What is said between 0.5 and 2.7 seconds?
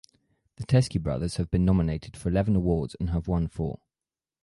The Teskey Brothers have been nominated for eleven